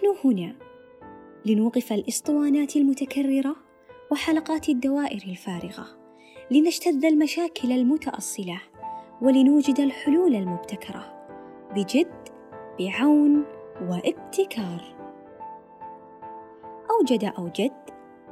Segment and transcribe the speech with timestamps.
[0.00, 0.54] ونحن هنا
[1.46, 3.56] لنوقف الإسطوانات المتكررة
[4.12, 5.86] وحلقات الدوائر الفارغة
[6.50, 8.60] لنجتذ المشاكل المتأصلة
[9.22, 11.26] ولنوجد الحلول المبتكرة
[11.74, 12.28] بجد
[12.78, 13.44] بعون
[13.82, 14.96] وابتكار.
[16.90, 17.72] أوجد اوجد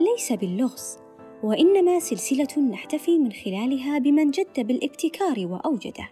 [0.00, 0.98] ليس باللغز
[1.42, 6.08] وإنما سلسلة نحتفي من خلالها بمن جد بالابتكار وأوجده.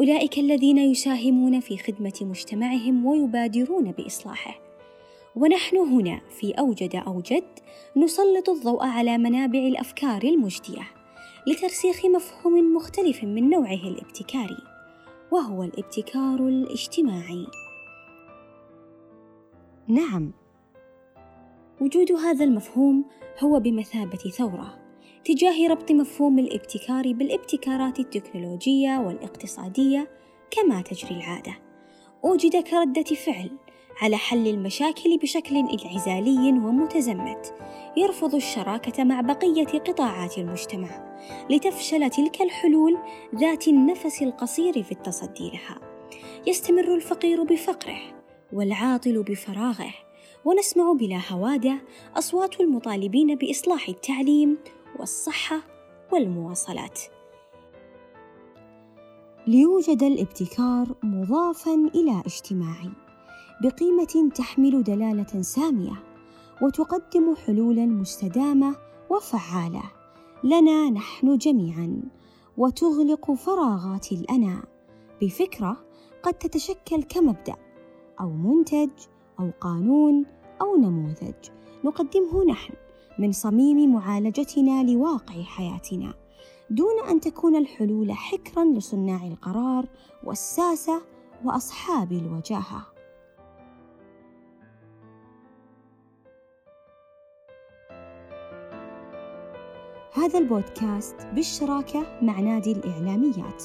[0.00, 4.60] أولئك الذين يساهمون في خدمة مجتمعهم ويبادرون بإصلاحه.
[5.36, 7.44] ونحن هنا في أوجد اوجد
[7.96, 10.82] نسلط الضوء على منابع الأفكار المجدية
[11.46, 14.62] لترسيخ مفهوم مختلف من نوعه الابتكاري
[15.30, 17.46] وهو الابتكار الاجتماعي.
[19.88, 20.32] نعم.
[21.80, 23.04] وجود هذا المفهوم
[23.40, 24.78] هو بمثابة ثورة
[25.24, 30.10] تجاه ربط مفهوم الابتكار بالابتكارات التكنولوجية والاقتصادية
[30.50, 31.54] كما تجري العادة.
[32.24, 33.50] اوجد كرده فعل
[34.02, 37.54] على حل المشاكل بشكل انعزالي ومتزمت
[37.96, 41.16] يرفض الشراكة مع بقية قطاعات المجتمع
[41.50, 42.98] لتفشل تلك الحلول
[43.34, 45.78] ذات النفس القصير في التصدي لها.
[46.46, 48.00] يستمر الفقير بفقره
[48.52, 49.94] والعاطل بفراغه
[50.44, 51.78] ونسمع بلا هوادة
[52.16, 54.58] أصوات المطالبين بإصلاح التعليم
[55.00, 55.60] والصحة
[56.12, 57.00] والمواصلات.
[59.46, 62.90] ليوجد الابتكار مضافا إلى اجتماعي
[63.62, 66.02] بقيمة تحمل دلالة سامية
[66.62, 68.76] وتقدم حلولا مستدامة
[69.10, 69.82] وفعالة.
[70.44, 72.02] لنا نحن جميعا
[72.56, 74.62] وتغلق فراغات الأنا
[75.22, 75.76] بفكرة
[76.22, 77.56] قد تتشكل كمبدأ
[78.20, 78.90] أو منتج
[79.40, 80.26] أو قانون
[80.60, 81.50] أو نموذج.
[81.84, 82.74] نقدمه نحن.
[83.20, 86.14] من صميم معالجتنا لواقع حياتنا
[86.70, 89.86] دون أن تكون الحلول حكرا لصناع القرار
[90.24, 91.02] والساسة
[91.44, 92.86] وأصحاب الوجاهة.
[100.12, 103.64] هذا البودكاست بالشراكة مع نادي الإعلاميات.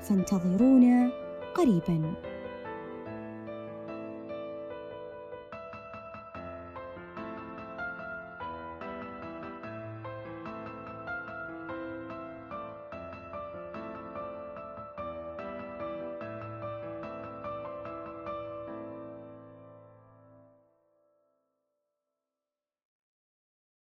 [0.00, 1.12] فانتظرونا
[1.54, 2.29] قريباً.